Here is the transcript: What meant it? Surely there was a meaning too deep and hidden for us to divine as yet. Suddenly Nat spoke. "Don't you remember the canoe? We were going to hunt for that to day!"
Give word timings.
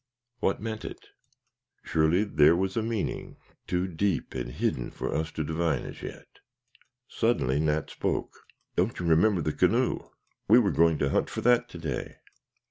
What 0.39 0.59
meant 0.59 0.83
it? 0.83 1.09
Surely 1.83 2.23
there 2.23 2.55
was 2.55 2.75
a 2.75 2.81
meaning 2.81 3.37
too 3.67 3.87
deep 3.87 4.33
and 4.33 4.51
hidden 4.51 4.89
for 4.89 5.13
us 5.13 5.31
to 5.33 5.43
divine 5.43 5.83
as 5.83 6.01
yet. 6.01 6.39
Suddenly 7.07 7.59
Nat 7.59 7.91
spoke. 7.91 8.33
"Don't 8.75 8.97
you 8.97 9.05
remember 9.05 9.41
the 9.43 9.53
canoe? 9.53 9.99
We 10.47 10.57
were 10.57 10.71
going 10.71 10.97
to 10.97 11.11
hunt 11.11 11.29
for 11.29 11.41
that 11.41 11.69
to 11.69 11.77
day!" 11.77 12.15